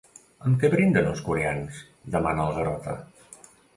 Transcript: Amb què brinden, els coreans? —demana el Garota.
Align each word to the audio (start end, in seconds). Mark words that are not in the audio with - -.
Amb 0.47 0.55
què 0.61 0.69
brinden, 0.75 1.09
els 1.11 1.21
coreans? 1.27 1.81
—demana 2.15 2.47
el 2.49 2.57
Garota. 2.59 2.97